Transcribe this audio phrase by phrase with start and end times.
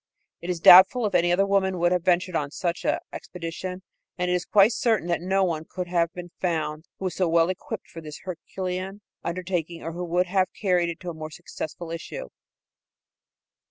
[0.41, 3.83] It is doubtful if any other woman would have ventured on such an expedition,
[4.17, 7.13] and it is quite certain that no other one could have been found that was
[7.13, 11.13] so well equipped for this herculean undertaking or who would have carried it to a
[11.13, 12.29] more successful issue.